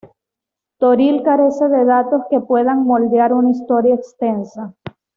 Toril 0.79 1.21
carece 1.21 1.67
de 1.69 1.85
datos 1.85 2.23
que 2.27 2.39
puedan 2.39 2.85
moldear 2.85 3.33
una 3.33 3.51
historia 3.51 3.93
extensa. 3.93 4.73